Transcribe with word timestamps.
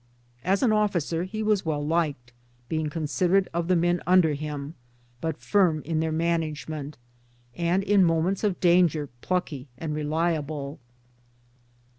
As 0.43 0.63
an 0.63 0.71
officer 0.71 1.25
he 1.25 1.43
was 1.43 1.63
well 1.63 1.85
liked, 1.85 2.33
being 2.67 2.89
considerate 2.89 3.47
of 3.53 3.67
the 3.67 3.75
men 3.75 4.01
under 4.07 4.33
him, 4.33 4.73
but 5.21 5.37
firm 5.37 5.83
in 5.83 5.99
their 5.99 6.11
management, 6.11 6.97
and 7.55 7.83
in 7.83 8.03
moments 8.03 8.43
of 8.43 8.59
danger 8.59 9.09
plucky 9.21 9.67
and 9.77 9.93
reliable. 9.93 10.79